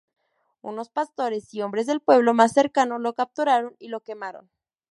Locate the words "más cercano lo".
2.33-3.13